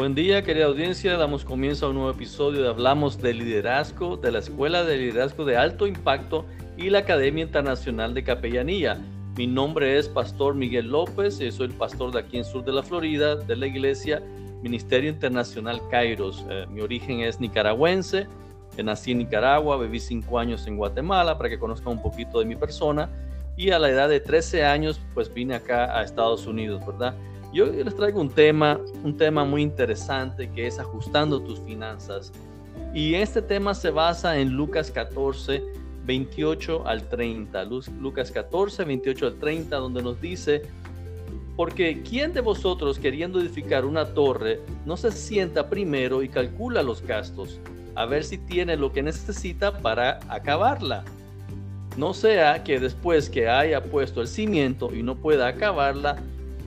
[0.00, 1.18] Buen día, querida audiencia.
[1.18, 5.44] Damos comienzo a un nuevo episodio de Hablamos de Liderazgo de la Escuela de Liderazgo
[5.44, 6.46] de Alto Impacto
[6.78, 8.98] y la Academia Internacional de Capellanía.
[9.36, 12.72] Mi nombre es Pastor Miguel López y soy el pastor de aquí en sur de
[12.72, 14.22] la Florida, de la Iglesia
[14.62, 16.46] Ministerio Internacional Kairos.
[16.48, 18.26] Eh, mi origen es nicaragüense.
[18.82, 22.56] Nací en Nicaragua, viví cinco años en Guatemala para que conozcan un poquito de mi
[22.56, 23.10] persona.
[23.54, 27.14] Y a la edad de 13 años, pues vine acá a Estados Unidos, ¿verdad?
[27.52, 32.32] Yo les traigo un tema, un tema muy interesante que es ajustando tus finanzas.
[32.94, 35.62] Y este tema se basa en Lucas 14,
[36.04, 37.64] 28 al 30.
[38.00, 40.62] Lucas 14, 28 al 30, donde nos dice,
[41.56, 47.02] porque ¿quién de vosotros queriendo edificar una torre no se sienta primero y calcula los
[47.02, 47.60] gastos,
[47.96, 51.04] a ver si tiene lo que necesita para acabarla?
[51.96, 56.16] No sea que después que haya puesto el cimiento y no pueda acabarla,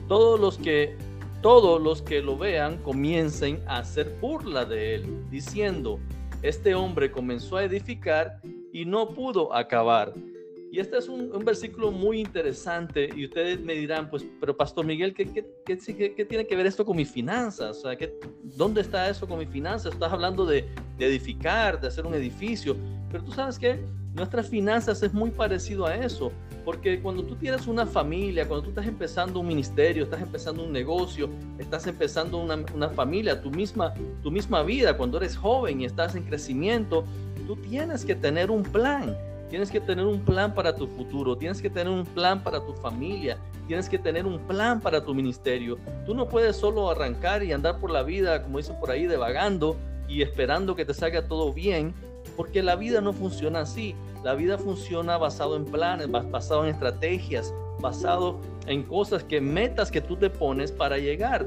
[0.08, 0.96] todos los que
[1.44, 6.00] todos los que lo vean comiencen a hacer burla de él, diciendo,
[6.40, 8.40] este hombre comenzó a edificar
[8.72, 10.14] y no pudo acabar.
[10.72, 15.12] Y este es un, versículo muy interesante y ustedes me dirán, pues, pero Pastor Miguel,
[15.12, 15.26] ¿qué,
[15.66, 17.76] qué, tiene que ver esto con mis finanzas?
[17.76, 19.92] O sea, ¿qué, ¿Dónde está eso con mis finanzas?
[19.92, 20.66] Estás hablando de,
[20.96, 22.74] de edificar, de hacer un edificio,
[23.12, 23.84] pero tú sabes que
[24.14, 26.32] nuestras finanzas es muy parecido a eso.
[26.64, 30.72] Porque cuando tú tienes una familia, cuando tú estás empezando un ministerio, estás empezando un
[30.72, 31.28] negocio,
[31.58, 36.24] estás empezando una, familia, tu misma, tu misma vida, cuando eres joven y estás en
[36.24, 37.04] crecimiento,
[37.46, 39.14] tú tienes que tener un plan.
[39.50, 42.72] Tienes que tener un plan para tu futuro, tienes que tener un plan para tu
[42.72, 43.36] familia,
[43.68, 45.78] tienes que tener un plan para tu ministerio.
[46.06, 49.76] Tú no puedes solo arrancar y andar por la vida, como dicen por ahí, devagando
[50.08, 51.94] y esperando que te salga todo bien,
[52.36, 53.94] porque la vida no funciona así.
[54.24, 60.00] La vida funciona basado en planes, basado en estrategias, basado en cosas que metas que
[60.00, 61.46] tú te pones para llegar.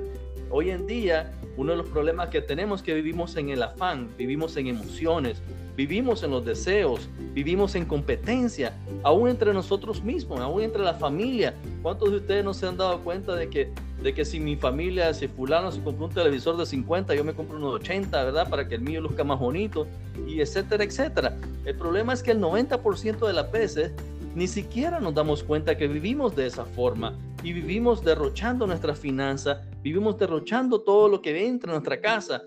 [0.51, 4.15] Hoy en día, uno de los problemas que tenemos es que vivimos en el afán,
[4.15, 5.41] vivimos en emociones,
[5.75, 11.55] vivimos en los deseos, vivimos en competencia, aún entre nosotros mismos, aún entre la familia.
[11.81, 13.71] ¿Cuántos de ustedes no se han dado cuenta de que,
[14.01, 17.33] de que si mi familia, si fulano se compró un televisor de 50, yo me
[17.33, 18.49] compro uno de 80, ¿verdad?
[18.49, 19.87] Para que el mío luzca más bonito,
[20.27, 21.37] y etcétera, etcétera.
[21.65, 23.91] El problema es que el 90% de las veces
[24.35, 29.59] ni siquiera nos damos cuenta que vivimos de esa forma y vivimos derrochando nuestras finanzas,
[29.81, 32.43] vivimos derrochando todo lo que entra en nuestra casa.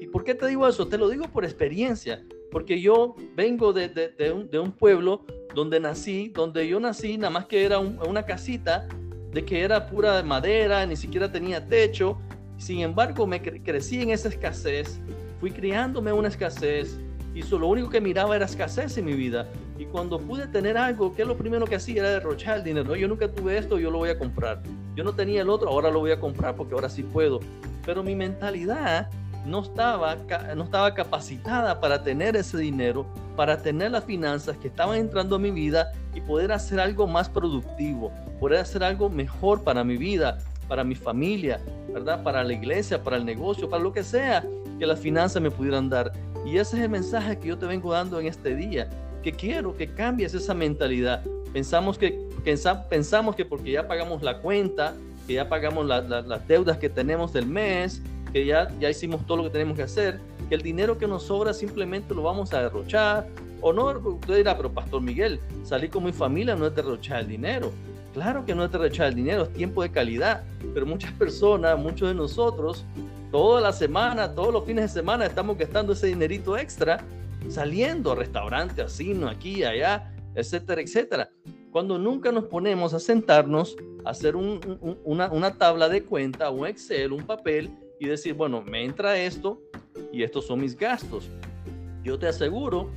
[0.00, 0.86] ¿Y por qué te digo eso?
[0.86, 5.24] Te lo digo por experiencia porque yo vengo de, de, un, de, un, pueblo
[5.56, 8.86] donde nací, donde yo nací, nada más que era una casita
[9.34, 12.18] de que era pura madera, ni siquiera tenía techo.
[12.56, 15.00] Sin embargo, me crecí en esa escasez,
[15.40, 16.98] fui criándome una escasez
[17.34, 19.48] y lo único que miraba era escasez en mi vida.
[19.76, 22.02] Y cuando pude tener algo, ¿qué es lo primero que hacía?
[22.02, 22.94] Era derrochar el dinero.
[22.94, 24.62] yo nunca tuve esto, yo lo voy a comprar.
[24.94, 27.40] Yo no tenía el otro, ahora lo voy a comprar porque ahora sí puedo.
[27.84, 29.10] Pero mi mentalidad
[29.44, 30.16] no estaba,
[30.54, 35.38] no estaba capacitada para tener ese dinero, para tener las finanzas que estaban entrando a
[35.40, 38.12] mi vida y poder hacer algo más productivo,
[38.44, 40.36] poder hacer algo mejor para mi vida,
[40.68, 42.22] para mi familia, ¿verdad?
[42.22, 44.44] Para la iglesia, para el negocio, para lo que sea
[44.78, 46.12] que las finanzas me pudieran dar.
[46.44, 48.90] Y ese es el mensaje que yo te vengo dando en este día,
[49.22, 51.24] que quiero que cambies esa mentalidad.
[51.54, 52.20] Pensamos que,
[52.90, 54.94] pensamos que porque ya pagamos la cuenta,
[55.26, 59.44] que ya pagamos las deudas que tenemos del mes, que ya, ya hicimos todo lo
[59.44, 63.26] que tenemos que hacer, que el dinero que nos sobra simplemente lo vamos a derrochar.
[63.62, 67.28] O no, usted dirá, pero Pastor Miguel, salir con mi familia no es derrochar el
[67.28, 67.72] dinero.
[68.14, 70.44] Claro que no es derrochar el dinero, es tiempo de calidad.
[70.72, 72.84] Pero muchas personas, muchos de nosotros,
[73.32, 77.04] toda la semana, todos los fines de semana estamos gastando ese dinerito extra
[77.48, 81.30] saliendo a restaurantes, así, no aquí, allá, etcétera, etcétera.
[81.70, 87.12] Cuando nunca nos ponemos a sentarnos, a hacer una, una tabla de cuenta, un Excel,
[87.12, 89.60] un papel y decir, bueno, me entra esto
[90.12, 91.28] y estos son mis gastos.
[92.02, 92.90] Yo te aseguro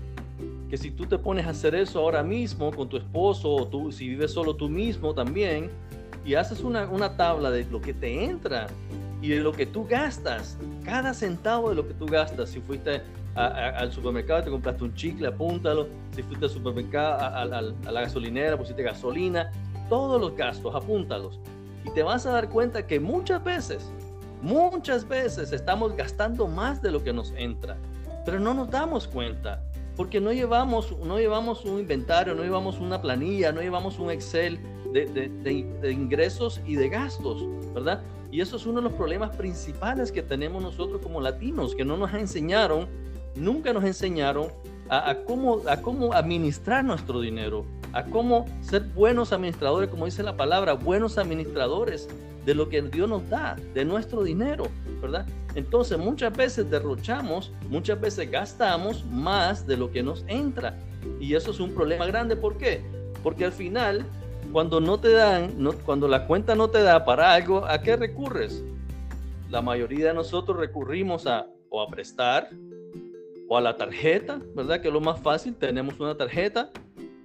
[0.70, 3.92] que si tú te pones a hacer eso ahora mismo con tu esposo o tú,
[3.92, 5.70] si vives solo tú mismo también,
[6.26, 8.68] y haces una, una tabla de lo que te entra
[9.22, 13.02] Y de lo que tú gastas, cada centavo de lo que tú gastas, si fuiste
[13.34, 15.88] al supermercado, te compraste un chicle, apúntalo.
[16.12, 17.46] Si fuiste al supermercado, a, a
[17.92, 19.52] la gasolinera, pusiste gasolina,
[19.90, 21.40] todos los gastos, apúntalos.
[21.86, 23.90] Y te vas a dar cuenta que muchas veces,
[24.42, 27.78] muchas veces estamos gastando más de lo que nos entra,
[28.26, 29.64] pero no nos damos cuenta
[29.98, 34.60] porque no llevamos, no llevamos un inventario, no llevamos una planilla, no llevamos un Excel
[34.94, 38.04] de, de, ingresos y de gastos, ¿verdad?
[38.32, 41.98] Y eso es uno de los problemas principales que tenemos nosotros como latinos, que no
[41.98, 42.88] nos enseñaron,
[43.36, 44.52] nunca nos enseñaron
[44.90, 47.66] a, cómo, a cómo administrar nuestro dinero,
[47.98, 52.08] a cómo ser buenos administradores, como dice la palabra, buenos administradores
[52.46, 54.68] de lo que Dios nos da, de nuestro dinero,
[55.02, 55.26] ¿verdad?
[55.56, 60.78] Entonces muchas veces derrochamos, muchas veces gastamos más de lo que nos entra.
[61.20, 62.36] Y eso es un problema grande.
[62.36, 62.84] ¿Por qué?
[63.24, 64.06] Porque al final,
[64.52, 68.64] cuando no te dan, cuando la cuenta no te da para algo, ¿a qué recurres?
[69.50, 72.50] La mayoría de nosotros recurrimos a o a prestar
[73.50, 74.82] o a la tarjeta, ¿verdad?
[74.82, 75.56] Que es lo más fácil.
[75.56, 76.70] Tenemos una tarjeta,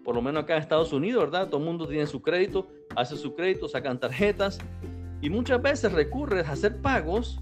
[0.05, 1.49] por lo menos acá en Estados Unidos, ¿verdad?
[1.49, 4.59] Todo el mundo tiene su crédito, hace su crédito, sacan tarjetas
[5.21, 7.41] y muchas veces recurres a hacer pagos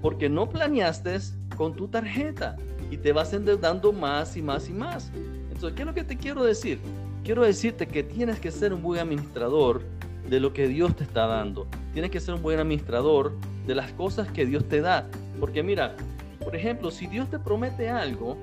[0.00, 1.18] porque no planeaste
[1.56, 2.56] con tu tarjeta
[2.90, 5.10] y te vas endeudando más y más y más.
[5.50, 6.78] Entonces, ¿qué es lo que te quiero decir?
[7.24, 9.82] Quiero decirte que tienes que ser un buen administrador
[10.28, 11.66] de lo que Dios te está dando.
[11.92, 13.32] Tienes que ser un buen administrador
[13.66, 15.08] de las cosas que Dios te da.
[15.38, 15.96] Porque mira,
[16.42, 18.36] por ejemplo, si Dios te promete algo,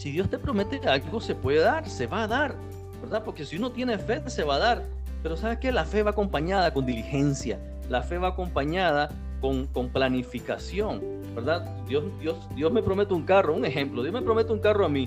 [0.00, 2.54] si Dios te promete algo, se puede dar, se va a dar,
[3.02, 3.22] ¿verdad?
[3.22, 4.82] Porque si uno tiene fe, se va a dar.
[5.22, 5.72] Pero ¿sabes qué?
[5.72, 7.60] La fe va acompañada con diligencia.
[7.90, 9.10] La fe va acompañada
[9.42, 11.02] con, con planificación,
[11.34, 11.66] ¿verdad?
[11.86, 14.00] Dios, Dios, Dios me promete un carro, un ejemplo.
[14.00, 15.06] Dios me promete un carro a mí.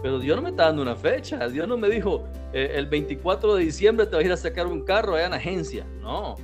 [0.00, 1.48] Pero Dios no me está dando una fecha.
[1.48, 2.22] Dios no me dijo,
[2.52, 5.34] eh, el 24 de diciembre te vas a ir a sacar un carro allá en
[5.34, 5.84] agencia.
[6.00, 6.36] No.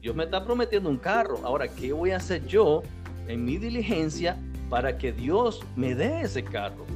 [0.00, 1.38] Dios me está prometiendo un carro.
[1.44, 2.82] Ahora, ¿qué voy a hacer yo
[3.28, 4.38] en mi diligencia
[4.70, 6.86] para que Dios me dé ese carro?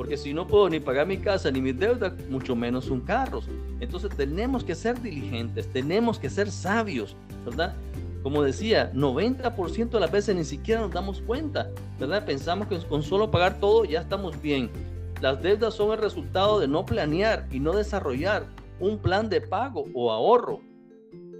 [0.00, 3.42] Porque si no puedo ni pagar mi casa ni mis deudas, mucho menos un carro.
[3.80, 7.14] Entonces tenemos que ser diligentes, tenemos que ser sabios,
[7.44, 7.76] ¿verdad?
[8.22, 12.24] Como decía, 90% de las veces ni siquiera nos damos cuenta, ¿verdad?
[12.24, 14.70] Pensamos que con solo pagar todo ya estamos bien.
[15.20, 18.46] Las deudas son el resultado de no planear y no desarrollar
[18.78, 20.62] un plan de pago o ahorro.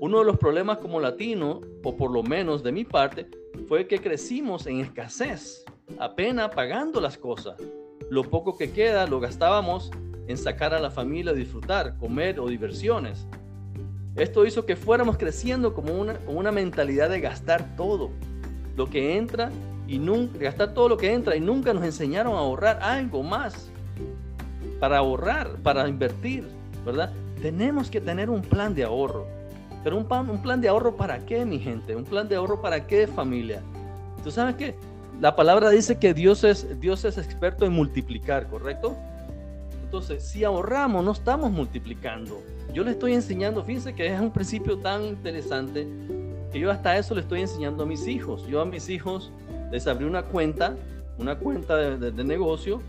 [0.01, 3.27] Uno de los problemas como latino, o por lo menos de mi parte,
[3.69, 5.65] fue que crecimos en escasez,
[5.99, 7.57] apenas pagando las cosas
[8.11, 9.91] lo poco que queda lo gastábamos
[10.27, 13.27] en sacar a la familia a disfrutar, comer o diversiones.
[14.17, 18.11] Esto hizo que fuéramos creciendo como una, con una mentalidad de gastar todo
[18.77, 19.51] lo que entra
[19.87, 23.71] y nunca, gastar todo lo que entra y nunca nos enseñaron a ahorrar algo más
[24.81, 26.49] para ahorrar, para invertir,
[26.85, 27.13] ¿verdad?
[27.41, 29.27] Tenemos que tener un plan de ahorro.
[29.85, 31.95] Pero un plan, un plan de ahorro para qué, mi gente?
[31.97, 33.63] Un plan de ahorro para qué, familia?
[34.23, 34.75] ¿Tú sabes qué?
[35.21, 38.97] La palabra dice que Dios es, Dios es experto en multiplicar, ¿correcto?
[39.85, 42.41] Entonces, si ahorramos, no estamos multiplicando.
[42.73, 45.87] Yo le estoy enseñando, fíjense que es un principio tan interesante
[46.51, 48.47] que yo hasta eso le estoy enseñando a mis hijos.
[48.47, 49.31] Yo a mis hijos
[49.71, 50.75] les abrí una cuenta,
[51.19, 52.81] una cuenta de, negocio,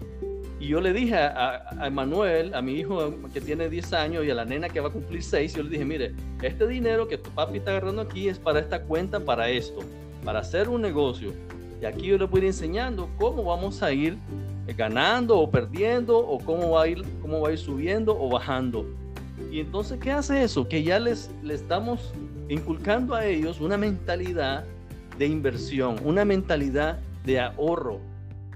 [0.57, 4.29] y yo le dije a, a, Emanuel, a mi hijo que tiene 10 años y
[4.29, 7.17] a la nena que va a cumplir 6, yo le dije, mire, este dinero que
[7.17, 9.81] tu papi está agarrando aquí es para esta cuenta, para esto,
[10.23, 11.33] para hacer un negocio.
[11.81, 14.17] Y aquí yo les voy a ir enseñando cómo vamos a ir
[14.77, 18.85] ganando o perdiendo o cómo va a ir, cómo va a ir subiendo o bajando.
[19.51, 20.67] Y entonces, ¿qué hace eso?
[20.67, 22.13] Que ya les, les estamos
[22.49, 24.65] inculcando a ellos una mentalidad
[25.17, 27.99] de inversión, una mentalidad de ahorro.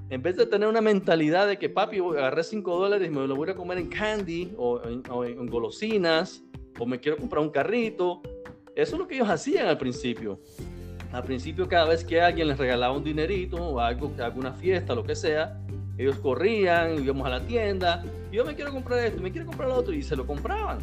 [0.10, 3.36] En vez de tener una mentalidad de que papi, agarré 5 dólares y me lo
[3.36, 6.44] voy a comer en candy o en, o en golosinas
[6.78, 8.22] o me quiero comprar un carrito.
[8.76, 10.40] Eso es lo que ellos hacían al principio.
[11.12, 15.04] Al principio, cada vez que alguien les regalaba un dinerito o algo, alguna fiesta, lo
[15.04, 15.58] que sea,
[15.98, 19.76] ellos corrían, íbamos a la tienda, yo me quiero comprar esto, me quiero comprar lo
[19.76, 20.80] otro, y se lo compraban.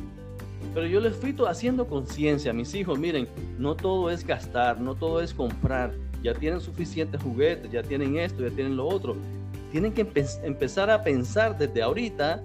[0.73, 4.95] Pero yo les fui haciendo conciencia a mis hijos, miren, no todo es gastar, no
[4.95, 9.17] todo es comprar, ya tienen suficientes juguetes, ya tienen esto, ya tienen lo otro.
[9.71, 10.07] Tienen que
[10.45, 12.43] empezar a pensar desde ahorita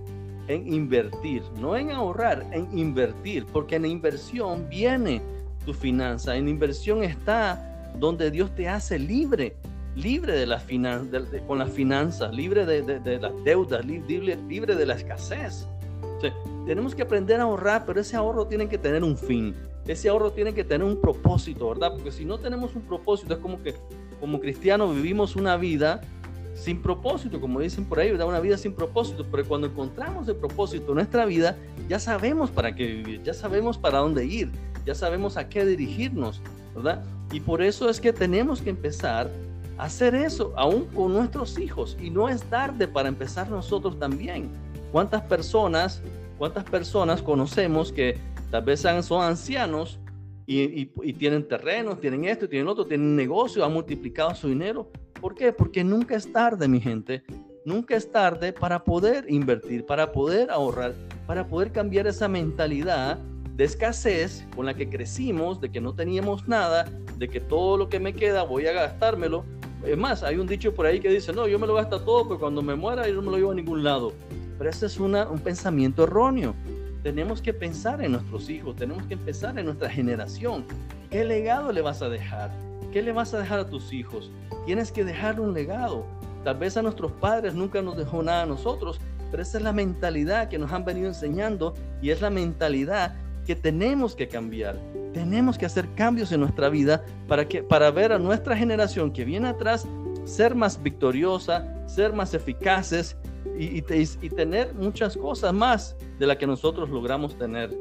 [0.47, 5.21] en invertir, no en ahorrar, en invertir, porque en inversión viene
[5.65, 7.66] tu finanza, en inversión está
[7.99, 9.55] donde Dios te hace libre,
[9.95, 14.95] libre de las finanzas, con las finanzas, libre de, las deudas, libre, libre de la
[14.95, 15.67] escasez.
[16.65, 19.55] tenemos que aprender a ahorrar, pero ese ahorro tiene que tener un fin.
[19.87, 21.93] Ese ahorro tiene que tener un propósito, ¿verdad?
[21.93, 23.75] Porque si no tenemos un propósito, es como que
[24.19, 26.01] como cristianos vivimos una vida
[26.55, 28.27] sin propósito, como dicen por ahí, ¿verdad?
[28.27, 29.25] Una vida sin propósito.
[29.31, 31.55] Pero cuando encontramos el propósito en nuestra vida,
[31.87, 34.51] ya sabemos para qué vivir, ya sabemos para dónde ir,
[34.85, 36.41] ya sabemos a qué dirigirnos,
[36.75, 37.05] ¿verdad?
[37.31, 39.29] Y por eso es que tenemos que empezar
[39.77, 41.97] a hacer eso, aún con nuestros hijos.
[42.01, 44.49] Y no es tarde para empezar nosotros también.
[44.91, 46.01] ¿Cuántas personas,
[46.37, 48.17] cuántas personas conocemos que
[48.49, 49.99] tal vez son ancianos
[50.45, 54.89] y, tienen terrenos, tienen esto, tienen otro, tienen negocio, han multiplicado su dinero?
[55.19, 55.51] ¿Por qué?
[55.51, 57.23] Porque nunca es tarde, mi gente.
[57.65, 60.93] Nunca es tarde para poder invertir, para poder ahorrar,
[61.25, 63.19] para poder cambiar esa mentalidad
[63.57, 66.85] de escasez con la que crecimos, de que no teníamos nada,
[67.17, 69.43] de que todo lo que me queda voy a gastármelo.
[69.83, 72.27] Es más, hay un dicho por ahí que dice, no, yo me lo gasto todo,
[72.27, 74.13] pero cuando me muera yo no me lo llevo a ningún lado.
[74.59, 76.53] Pero ese es una, un pensamiento erróneo.
[77.01, 80.63] Tenemos que pensar en nuestros hijos, tenemos que pensar en nuestra generación.
[81.09, 82.51] ¿Qué legado le vas a dejar?
[82.93, 84.31] ¿Qué le vas a dejar a tus hijos?
[84.67, 86.05] Tienes que dejar un legado.
[86.43, 88.99] Tal vez a nuestros padres nunca nos dejó nada a nosotros,
[89.31, 93.15] pero esa es la mentalidad que nos han venido enseñando y es la mentalidad
[93.47, 94.77] que tenemos que cambiar.
[95.13, 99.23] Tenemos que hacer cambios en nuestra vida para, que, para ver a nuestra generación que
[99.23, 99.87] viene atrás
[100.25, 103.15] ser más victoriosa, ser más eficaces
[103.57, 107.73] y, tener muchas cosas más de las que nosotros logramos tener.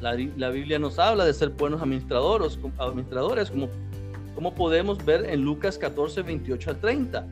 [0.00, 3.68] La, la, Biblia nos habla de ser buenos administradores, administradores como,
[4.34, 7.26] como podemos ver en Lucas 14, 28 al 30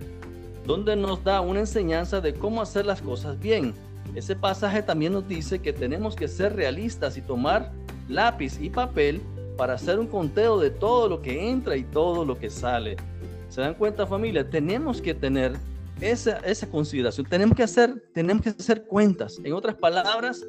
[0.66, 3.73] donde nos da una enseñanza de cómo hacer las cosas bien.
[4.17, 7.71] Ese pasaje también nos dice que tenemos que ser realistas y tomar
[8.09, 9.21] lápiz y papel
[9.59, 12.97] para hacer un conteo de todo lo que entra y todo lo que sale.
[13.49, 14.49] ¿Se dan cuenta familia?
[14.49, 15.53] Tenemos que tener
[16.01, 17.27] esa, esa consideración.
[17.27, 19.39] Tenemos que, hacer, tenemos que hacer cuentas.
[19.45, 20.45] En otras palabras,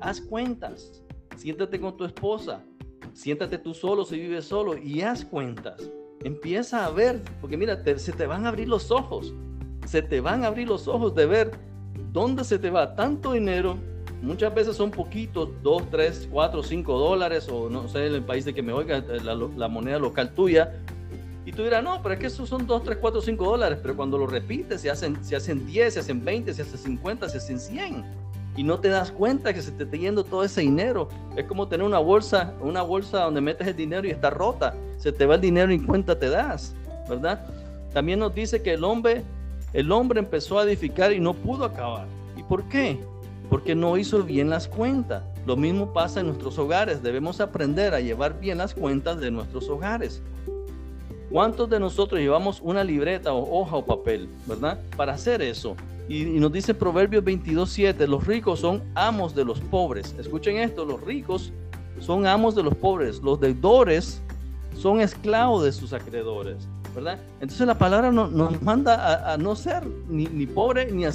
[0.00, 1.02] haz cuentas.
[1.36, 2.64] Siéntate con tu esposa.
[3.12, 5.88] Siéntate tú solo si vives solo y haz cuentas.
[6.24, 9.32] Empieza a ver, porque mira, se te van a abrir los ojos
[9.86, 11.50] se te van a abrir los ojos de ver
[12.14, 13.76] dónde se te va tanto dinero.
[14.22, 18.46] Muchas veces son poquitos, 2, 3, 4, 5 dólares, o no sé, en el país
[18.46, 20.72] de que me oiga, eh, la, moneda local tuya.
[21.44, 23.78] Y tú dirás, no, pero es que esos son 2, 3, 4, 5 dólares.
[23.82, 27.28] Pero cuando lo repites, se hacen, se hacen 10, se hacen 20, se hacen 50,
[27.28, 28.04] se hacen 100.
[28.56, 31.08] Y no te das cuenta que se te está yendo todo ese dinero.
[31.36, 34.74] Es como tener una bolsa, una bolsa donde metes el dinero y está rota.
[34.96, 36.74] Se te va el dinero y cuenta te das,
[37.10, 37.44] ¿verdad?
[37.92, 39.24] También nos dice que el hombre
[39.74, 42.06] el hombre empezó a edificar y no pudo acabar.
[42.36, 43.00] ¿Y por qué?
[43.50, 45.24] Porque no hizo bien las cuentas.
[45.46, 47.02] Lo mismo pasa en nuestros hogares.
[47.02, 50.22] Debemos aprender a llevar bien las cuentas de nuestros hogares.
[51.28, 54.78] ¿Cuántos de nosotros llevamos una libreta o hoja o papel, verdad?
[54.96, 55.74] Para hacer eso.
[56.08, 60.14] Y, nos dice Proverbios 22.7, los ricos son amos de los pobres.
[60.18, 61.52] Escuchen esto, los ricos
[61.98, 63.20] son amos de los pobres.
[63.22, 64.22] Los deudores
[64.76, 66.68] son esclavos de sus acreedores.
[67.40, 70.46] Entonces la palabra nos manda a, no ser ni, ni
[70.92, 71.12] ni a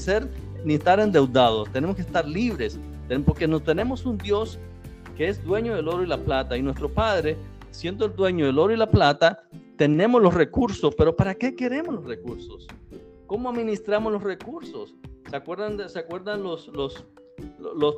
[0.66, 1.72] ni estar endeudados.
[1.72, 2.80] Tenemos que estar libres,
[3.26, 4.60] porque no tenemos un Dios
[5.18, 7.38] que es dueño del oro y la plata y nuestro Padre,
[7.72, 9.44] siendo el dueño del oro y la plata,
[9.78, 12.68] tenemos los recursos, pero ¿para qué queremos los recursos?
[13.28, 14.96] ¿Cómo administramos los recursos?
[15.30, 16.72] ¿Se acuerdan, ¿se acuerdan los,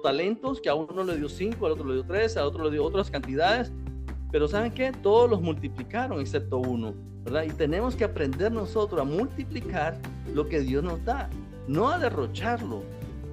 [0.03, 2.71] talentos que a uno le dio cinco, al otro le dio tres, a otro le
[2.71, 3.71] dio otras cantidades?
[4.31, 4.91] Pero ¿saben qué?
[4.91, 6.93] Todos los multiplicaron excepto uno.
[7.23, 7.43] ¿verdad?
[7.43, 9.97] Y tenemos que aprender nosotros a multiplicar
[10.33, 11.29] lo que Dios nos da,
[11.67, 12.83] no a derrocharlo,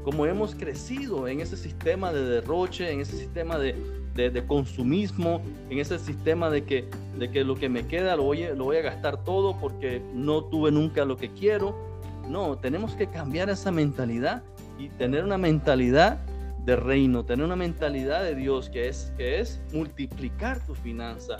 [0.05, 3.75] como hemos crecido en ese sistema de derroche, en ese sistema de,
[4.14, 6.88] de, consumismo, en ese sistema de que,
[7.19, 10.45] de que lo que me queda lo voy, lo voy a gastar todo porque no
[10.45, 11.76] tuve nunca lo que quiero.
[12.28, 14.43] No, tenemos que cambiar esa mentalidad
[14.78, 16.21] y tener una mentalidad
[16.65, 21.37] de reino, tener una mentalidad de Dios que es, que es multiplicar tu finanza,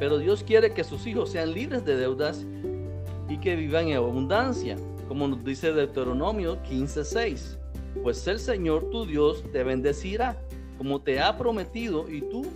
[0.00, 2.46] pero Dios quiere que sus hijos sean libres de deudas
[3.28, 4.76] y que vivan en abundancia,
[5.06, 7.58] como nos dice Deuteronomio 15:6.
[8.02, 10.36] Pues el Señor tu Dios te bendecirá,
[10.78, 12.46] como te ha prometido, y tú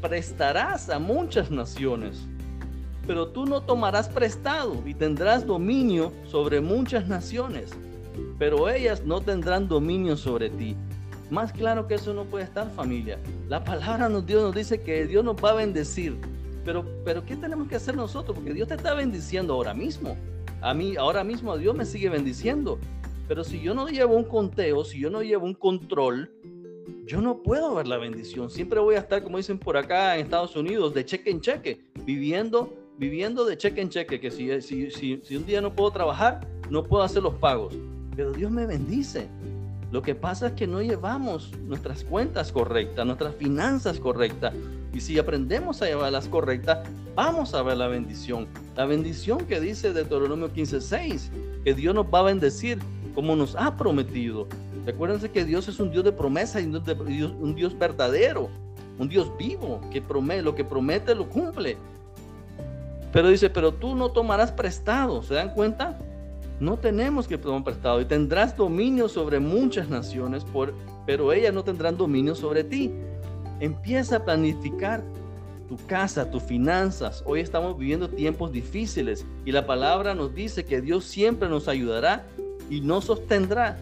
[0.00, 2.28] prestarás a muchas naciones.
[3.08, 7.72] Pero tú no tomarás prestado y tendrás dominio sobre muchas naciones,
[8.38, 10.76] pero ellas no tendrán dominio sobre ti.
[11.30, 13.18] Más claro que eso no puede estar familia.
[13.48, 16.16] La palabra de Dios nos dice que Dios nos va a bendecir
[16.68, 18.36] pero, pero ¿qué tenemos que hacer nosotros?
[18.36, 20.18] Porque Dios te está bendiciendo ahora mismo.
[20.60, 22.78] A mí, ahora mismo Dios me sigue bendiciendo.
[23.26, 26.30] Pero si yo no llevo un conteo, si yo no llevo un control,
[27.06, 28.50] yo no puedo ver la bendición.
[28.50, 31.80] Siempre voy a estar, como dicen por acá en Estados Unidos, de cheque en cheque,
[32.04, 35.90] viviendo, viviendo de cheque en cheque, que si, si, si, si un día no puedo
[35.90, 37.74] trabajar, no puedo hacer los pagos.
[38.18, 39.28] Pero Dios me bendice.
[39.92, 44.52] Lo que pasa es que no llevamos nuestras cuentas correctas, nuestras finanzas correctas.
[44.92, 46.80] Y si aprendemos a llevarlas correctas,
[47.14, 48.48] vamos a ver la bendición.
[48.74, 51.30] La bendición que dice Deuteronomio 15:6,
[51.62, 52.80] que Dios nos va a bendecir
[53.14, 54.48] como nos ha prometido.
[54.84, 58.50] Recuérdense que Dios es un Dios de promesa y un Dios, verdadero.
[58.98, 61.76] un Dios vivo que promete, lo que promete lo cumple.
[63.12, 65.96] Pero dice, pero tú no tomarás prestado, ¿se dan cuenta?
[66.60, 70.44] No tenemos que tomar prestado y tendrás dominio sobre muchas naciones,
[71.06, 72.92] pero ellas no tendrán dominio sobre ti.
[73.60, 75.04] Empieza a planificar
[75.68, 77.22] tu casa, tus finanzas.
[77.26, 82.26] Hoy estamos viviendo tiempos difíciles y la palabra nos dice que Dios siempre nos ayudará
[82.68, 83.78] y nos sostendrá.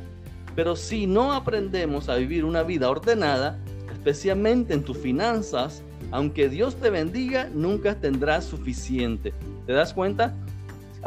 [0.54, 3.58] Pero si no aprendemos a vivir una vida ordenada,
[3.90, 9.32] especialmente en tus finanzas, aunque Dios te bendiga, nunca tendrás suficiente.
[9.66, 10.34] ¿Te das cuenta?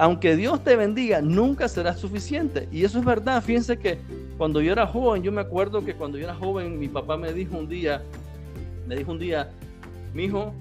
[0.02, 2.70] Aunque Dios te bendiga, nunca será suficiente.
[2.72, 3.44] Y eso es verdad.
[3.44, 3.98] Fíjense que
[4.38, 7.34] cuando yo era joven, yo me acuerdo que cuando yo era joven, mi papá me
[7.34, 8.02] dijo un día,
[8.88, 9.50] me dijo un día,
[10.14, 10.54] mi hijo,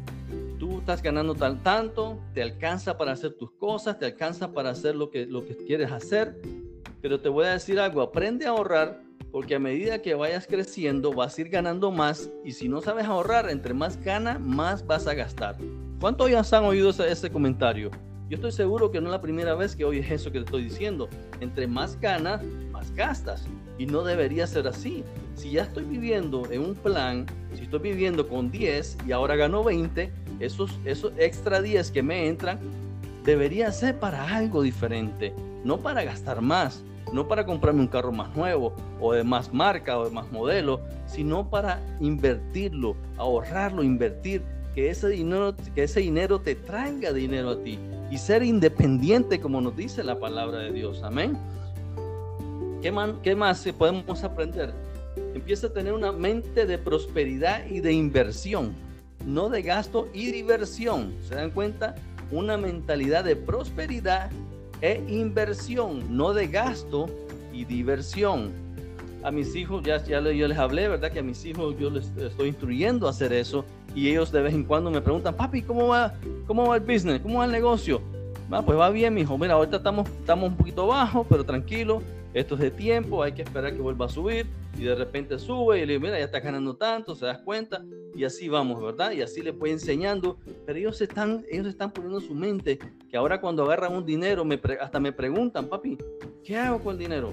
[0.59, 4.97] tú estás ganando tal tanto, te alcanza para hacer tus cosas, te alcanza para hacer
[4.97, 6.37] lo que, lo que quieres hacer.
[7.01, 11.13] Pero te voy a decir algo, aprende a ahorrar porque a medida que vayas creciendo
[11.13, 15.07] vas a ir ganando más y si no sabes ahorrar, entre más gana, más vas
[15.07, 15.57] a gastar.
[16.01, 17.93] ¿Cuántos ya han oído ese, comentario?
[18.29, 20.65] Yo estoy seguro que no es la primera vez que oyes eso que te estoy
[20.65, 21.09] diciendo.
[21.41, 23.47] Entre más ganas, más gastas.
[23.79, 25.03] Y no debería ser así.
[25.35, 29.65] Si ya estoy viviendo en un plan, si estoy viviendo con 10 y ahora gano
[29.65, 32.59] 20, esos, esos extra 10 que me entran,
[33.25, 35.33] debería ser para algo diferente,
[35.65, 39.99] no para gastar más no para comprarme un carro más nuevo o de más marca
[39.99, 44.43] o de más modelo, sino para invertirlo, ahorrarlo, invertir,
[44.75, 47.79] que ese dinero, que ese dinero te traiga dinero a ti
[48.11, 51.03] y ser independiente como nos dice la palabra de Dios.
[51.03, 51.39] Amén.
[52.83, 54.73] ¿Qué, qué más podemos aprender?
[55.35, 58.73] Empieza a tener una mente de prosperidad y de inversión,
[59.27, 61.13] no de gasto y diversión.
[61.29, 61.95] ¿Se dan cuenta?
[62.31, 64.31] Una mentalidad de prosperidad
[64.81, 67.07] e inversión, no de gasto
[67.53, 68.53] y diversión.
[69.25, 71.11] A mis hijos, ya, ya yo les hablé, ¿verdad?
[71.11, 73.65] Que a mis hijos yo les estoy instruyendo a hacer eso
[73.95, 76.15] y ellos de vez en cuando me preguntan, papi, ¿cómo va,
[76.47, 77.21] cómo va el business?
[77.21, 78.01] ¿Cómo va el negocio?
[78.53, 79.37] Va, pues va bien, mi hijo.
[79.37, 82.03] Mira, ahorita estamos, estamos un poquito bajo, pero tranquilo.
[82.35, 85.79] Esto es de tiempo, hay que esperar que vuelva a subir y de repente sube
[85.79, 87.83] y le digo, mira, ya está ganando tanto, se das cuenta
[88.15, 89.13] y así vamos, ¿verdad?
[89.13, 92.79] Y así le voy enseñando, pero ellos están, ellos están poniendo su mente
[93.11, 95.97] que ahora cuando agarran un dinero, me hasta me preguntan, papi,
[96.45, 97.33] ¿qué hago con el dinero?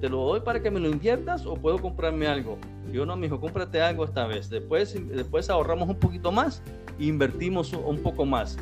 [0.00, 2.58] ¿Te lo doy para que me lo inviertas o puedo comprarme algo?
[2.92, 4.50] Yo no, mijo, cómprate algo esta vez.
[4.50, 6.62] Después, después ahorramos un poquito más
[6.98, 8.56] e invertimos un poco más.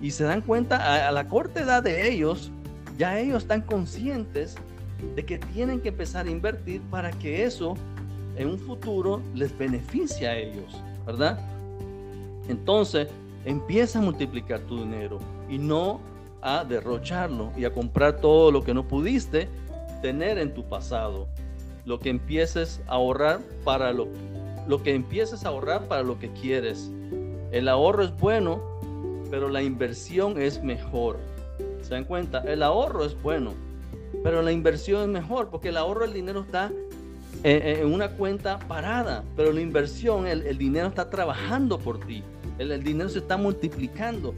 [0.00, 2.50] Y se dan cuenta, a, a la corta edad de ellos,
[2.98, 4.56] ya ellos están conscientes
[5.14, 7.74] de que tienen que empezar a invertir para que eso
[8.36, 11.38] en un futuro les beneficie a ellos, ¿verdad?
[12.48, 13.08] Entonces,
[13.44, 15.18] empieza a multiplicar tu dinero
[15.48, 16.00] y no
[16.40, 19.48] a derrocharlo y a comprar todo lo que no pudiste
[20.02, 21.28] tener en tu pasado.
[21.86, 24.08] Lo que empieces a ahorrar para lo,
[24.68, 26.90] lo que empieces a ahorrar para lo que quieres.
[27.50, 28.60] El ahorro es bueno,
[29.30, 31.18] pero la inversión es mejor.
[31.80, 32.40] ¿Se dan cuenta?
[32.46, 33.54] El ahorro es bueno,
[34.22, 36.70] pero la inversión es mejor porque el ahorro del dinero está
[37.44, 42.22] en una cuenta parada, pero la inversión, el, dinero está trabajando por ti,
[42.58, 44.34] el, dinero se está multiplicando.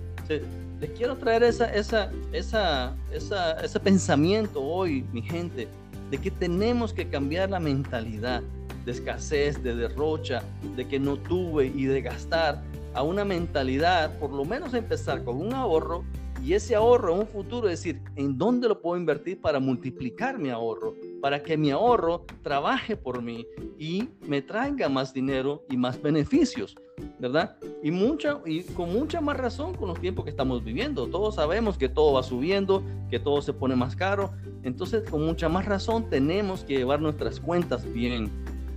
[0.81, 5.69] Les quiero traer esa, esa, esa, esa, ese pensamiento hoy, mi gente,
[6.11, 8.43] de que tenemos que cambiar la mentalidad
[8.85, 10.43] de escasez, de derrocha,
[10.77, 15.41] de que no tuve y de gastar, a una mentalidad, por lo menos empezar con
[15.41, 16.05] un ahorro
[16.45, 20.51] y ese ahorro en un futuro, decir, ¿en dónde lo puedo invertir para multiplicar mi
[20.51, 20.95] ahorro?
[21.25, 23.47] Para que mi ahorro trabaje por mí
[23.79, 26.77] y me traiga más dinero y más beneficios,
[27.19, 27.57] ¿verdad?
[27.83, 31.07] Y, mucha, y con mucha más razón con los tiempos que estamos viviendo.
[31.07, 34.35] Todos sabemos que todo va subiendo, que todo se pone más caro.
[34.65, 38.31] Entonces, con mucha más razón tenemos que llevar nuestras cuentas bien.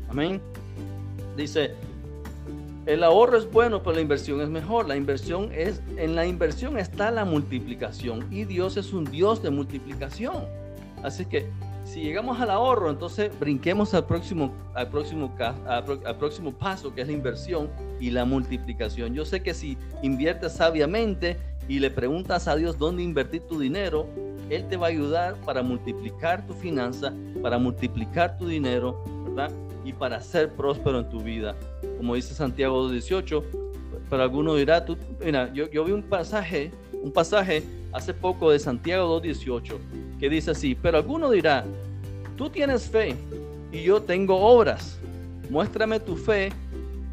[0.08, 0.40] Amén.
[1.36, 1.74] Dice,
[2.86, 4.88] el ahorro es bueno, pero la inversión es mejor.
[4.88, 9.50] La inversión es, en la inversión está la multiplicación y Dios es un Dios de
[9.50, 10.46] multiplicación.
[11.04, 11.46] Así que
[11.88, 15.32] si llegamos al ahorro, entonces brinquemos al próximo, al próximo,
[16.52, 17.69] paso, que es la inversión
[18.00, 19.13] y la multiplicación.
[19.13, 24.08] Yo sé que si inviertes sabiamente y le preguntas a Dios dónde invertir tu dinero,
[24.50, 29.52] Él te va a ayudar para multiplicar tu finanza, para multiplicar tu dinero, ¿verdad?
[29.86, 31.56] Y para ser próspero en tu vida
[31.97, 33.43] como dice Santiago 2.18,
[34.10, 36.71] pero alguno dirá, tú, mira, yo, yo vi un pasaje,
[37.02, 39.78] un pasaje hace poco de Santiago 2.18,
[40.19, 41.65] que dice así, pero alguno dirá,
[42.36, 43.15] tú tienes fe
[43.71, 44.99] y yo tengo obras,
[45.49, 46.51] muéstrame tu fe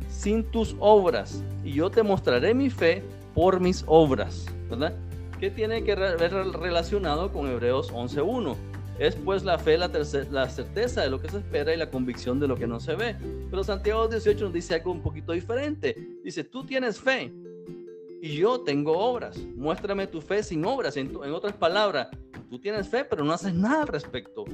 [0.09, 3.03] sin tus obras y yo te mostraré mi fe
[3.35, 4.95] por mis obras, ¿verdad?
[5.41, 8.57] ¿Qué tiene que ver relacionado con Hebreos 11.1?
[8.99, 9.91] Es pues la fe, la,
[10.31, 12.95] la, certeza de lo que se espera y la convicción de lo que no se
[12.95, 13.17] ve.
[13.51, 15.97] Pero Santiago 18 nos dice algo un poquito diferente.
[16.23, 17.33] Dice, tú tienes fe
[18.23, 19.37] y yo tengo obras.
[19.57, 20.97] Muéstrame tu fe sin obras.
[20.97, 22.09] En, en otras palabras,
[22.55, 24.45] tú tienes fe, pero no haces nada al respecto.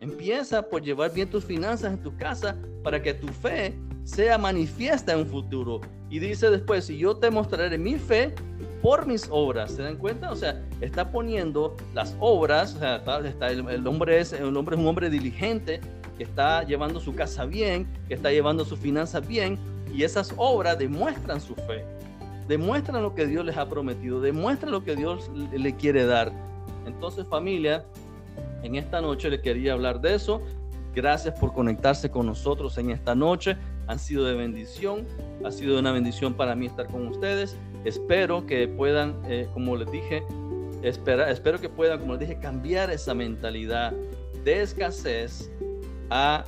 [0.00, 5.12] Empieza por llevar bien tus finanzas en tu casa para que tu fe sea manifiesta
[5.12, 5.82] en un futuro.
[6.08, 8.34] Y dice después, si yo te mostraré mi fe
[8.80, 10.32] por mis obras, ¿se dan cuenta?
[10.32, 14.80] O sea, está poniendo las obras, o sea, está, el, hombre es, el hombre es
[14.80, 15.78] un hombre diligente,
[16.16, 19.58] que está llevando su casa bien, que está llevando sus finanzas bien,
[19.92, 21.84] y esas obras demuestran su fe,
[22.48, 26.32] demuestran lo que Dios les ha prometido, demuestran lo que Dios le quiere dar.
[26.86, 27.84] Entonces, familia,
[28.62, 30.42] en esta noche le quería hablar de eso.
[30.94, 33.56] Gracias por conectarse con nosotros en esta noche.
[33.86, 35.06] Han sido de bendición.
[35.44, 37.56] Ha sido una bendición para mí estar con ustedes.
[37.84, 40.22] Espero que puedan, eh, como les dije,
[40.82, 43.92] espera, espero que puedan, como les dije, cambiar esa mentalidad
[44.44, 45.50] de escasez
[46.10, 46.44] a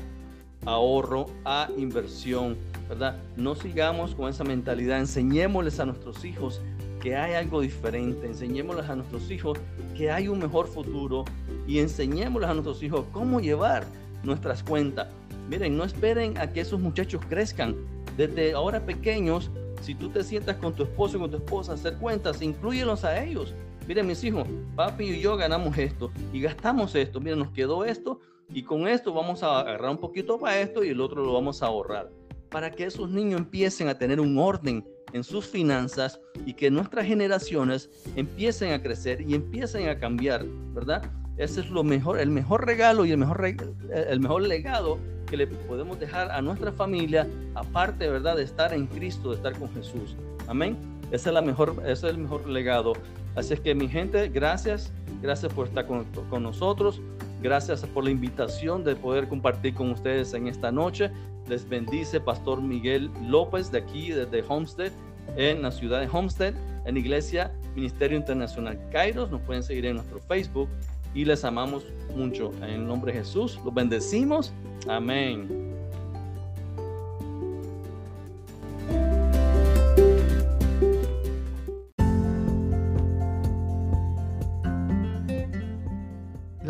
[0.67, 2.57] ahorro, a inversión,
[2.89, 3.17] ¿verdad?
[3.37, 4.99] No sigamos con esa mentalidad.
[4.99, 6.61] Enseñémosles a nuestros hijos
[7.05, 8.27] que hay algo diferente.
[8.27, 9.59] Enseñémosles a nuestros hijos
[9.95, 11.27] que hay un mejor futuro
[11.69, 13.85] y enseñémosles a nuestros hijos cómo llevar
[14.25, 15.09] nuestras cuentas.
[15.51, 17.77] Miren, no esperen a que esos muchachos crezcan.
[18.17, 19.51] Desde ahora pequeños,
[19.83, 23.05] si tú te sientas con tu esposo y con tu esposa a hacer cuentas, incluyelos
[23.05, 23.55] a ellos.
[23.87, 27.21] Miren, mis hijos, papi y yo ganamos esto y gastamos esto.
[27.21, 30.89] Miren, nos quedó esto y con esto vamos a agarrar un poquito para esto y
[30.89, 32.11] el otro lo vamos a ahorrar.
[32.49, 37.07] Para que esos niños empiecen a tener un orden en sus finanzas y que nuestras
[37.07, 41.03] generaciones empiecen a crecer y empiecen a cambiar, ¿verdad?
[41.37, 45.47] Ese es lo mejor, el mejor regalo y el mejor, el mejor legado que le
[45.47, 50.17] podemos dejar a nuestra familia, aparte, ¿verdad?, de estar en Cristo, de estar con Jesús.
[50.49, 50.77] Amén.
[51.13, 52.95] Ese es, la mejor, ese es el mejor legado.
[53.37, 57.01] Así es que mi gente, gracias, gracias por estar con, con nosotros,
[57.41, 61.11] gracias por la invitación de poder compartir con ustedes en esta noche.
[61.49, 64.93] Les bendice Pastor Miguel López de aquí, desde Homestead,
[65.37, 66.55] en la ciudad de Homestead,
[66.87, 69.31] en Iglesia Ministerio Internacional Kairos.
[69.31, 70.69] Nos pueden seguir en nuestro Facebook
[71.15, 72.51] y les amamos mucho.
[72.59, 74.53] En el nombre de Jesús, los bendecimos.
[74.89, 75.64] Amén.